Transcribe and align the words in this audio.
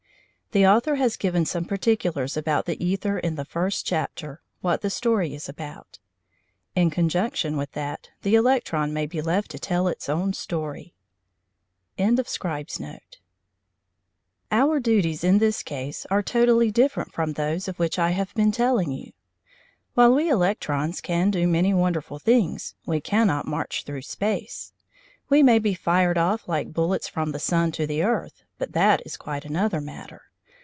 The 0.53 0.67
author 0.67 0.95
has 0.95 1.15
given 1.15 1.45
some 1.45 1.63
particulars 1.63 2.35
about 2.35 2.65
the 2.65 2.75
æther 2.75 3.21
in 3.21 3.35
the 3.35 3.45
first 3.45 3.85
chapter 3.85 4.41
(What 4.59 4.81
the 4.81 4.89
Story 4.89 5.33
is 5.33 5.47
about). 5.47 5.99
In 6.75 6.89
conjunction 6.89 7.55
with 7.55 7.71
that, 7.71 8.09
the 8.23 8.35
electron 8.35 8.91
may 8.91 9.05
be 9.05 9.21
left 9.21 9.49
to 9.51 9.59
tell 9.59 9.87
its 9.87 10.09
own 10.09 10.33
story. 10.33 10.93
CHAPTER 11.97 12.19
X 12.19 12.35
HOW 12.35 12.43
WE 12.43 12.49
COMMUNICATE 12.49 12.59
WITH 12.59 12.67
DISTANT 12.67 13.01
SHIPS 13.13 13.21
Our 14.51 14.79
duties 14.81 15.23
in 15.23 15.37
this 15.37 15.63
case 15.63 16.05
are 16.11 16.21
totally 16.21 16.69
different 16.69 17.13
from 17.13 17.31
those 17.31 17.69
of 17.69 17.79
which 17.79 17.97
I 17.97 18.09
have 18.09 18.33
been 18.35 18.51
telling 18.51 18.91
you. 18.91 19.13
While 19.93 20.13
we 20.13 20.27
electrons 20.29 20.99
can 20.99 21.31
do 21.31 21.47
many 21.47 21.73
wonderful 21.73 22.19
things, 22.19 22.75
we 22.85 22.99
cannot 22.99 23.47
march 23.47 23.85
through 23.85 24.01
space. 24.01 24.73
We 25.29 25.43
may 25.43 25.59
be 25.59 25.73
fired 25.73 26.17
off 26.17 26.49
like 26.49 26.73
bullets 26.73 27.07
from 27.07 27.31
the 27.31 27.39
sun 27.39 27.71
to 27.71 27.87
the 27.87 28.03
earth, 28.03 28.43
but 28.57 28.73
that 28.73 29.01
is 29.05 29.15
quite 29.15 29.45
another 29.45 29.79
matter. 29.79 30.23